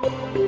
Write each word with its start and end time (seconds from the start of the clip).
Thank 0.00 0.38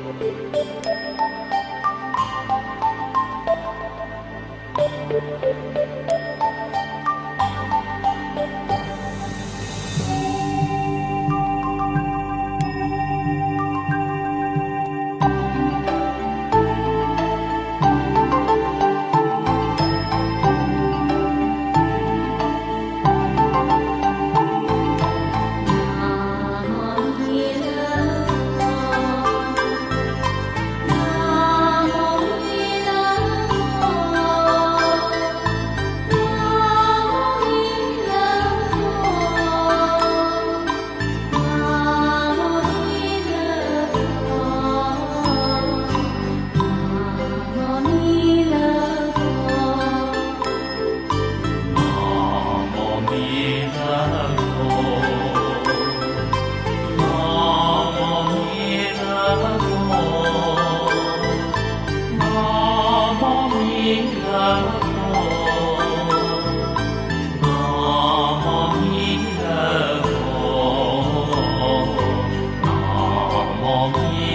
you. 5.75 5.80